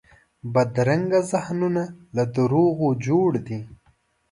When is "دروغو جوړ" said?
2.35-3.31